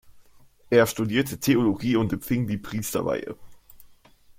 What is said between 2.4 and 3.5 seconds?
die Priesterweihe.